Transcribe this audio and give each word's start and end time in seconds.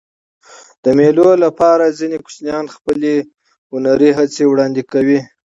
د 0.83 0.85
مېلو 0.97 1.29
له 1.43 1.49
پاره 1.59 1.87
ځيني 1.99 2.17
کوچنيان 2.23 2.65
خپله 2.75 3.11
هنري 3.71 4.09
هڅه 4.17 4.41
وړاندي 4.47 4.83
کوي. 4.91 5.19